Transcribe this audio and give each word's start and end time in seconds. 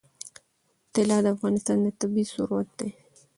طلا 0.93 1.17
د 1.23 1.27
افغانستان 1.35 1.77
طبعي 2.01 2.23
ثروت 2.33 2.69
دی. 2.79 2.89